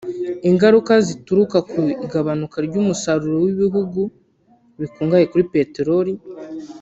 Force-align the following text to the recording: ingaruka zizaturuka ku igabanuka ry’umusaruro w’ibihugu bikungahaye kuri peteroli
ingaruka 0.49 0.93
zizaturuka 1.05 1.57
ku 1.69 1.81
igabanuka 2.05 2.57
ry’umusaruro 2.67 3.37
w’ibihugu 3.45 4.01
bikungahaye 4.79 5.25
kuri 5.31 5.43
peteroli 5.53 6.13